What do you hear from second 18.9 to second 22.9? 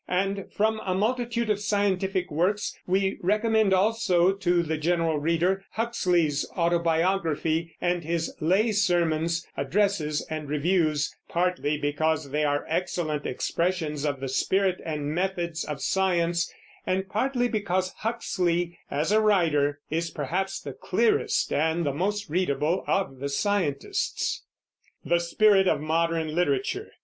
a writer is perhaps the clearest and the most readable